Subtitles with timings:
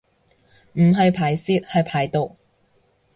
[0.73, 2.35] 唔係排泄係排毒